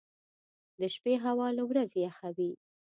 •د 0.79 0.81
شپې 0.93 1.13
هوا 1.25 1.47
له 1.57 1.63
ورځې 1.69 1.99
یخه 2.07 2.29
وي. 2.37 2.51